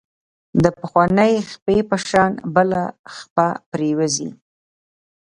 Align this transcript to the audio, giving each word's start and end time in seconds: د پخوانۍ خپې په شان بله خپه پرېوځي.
د 0.63 0.65
پخوانۍ 0.79 1.33
خپې 1.51 1.77
په 1.89 1.97
شان 2.07 2.31
بله 2.55 2.81
خپه 3.15 3.47
پرېوځي. 3.71 4.29